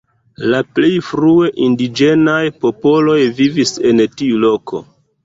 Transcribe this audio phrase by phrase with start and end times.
[0.51, 4.83] La plej frue indiĝenaj popoloj vivis en tiu loko.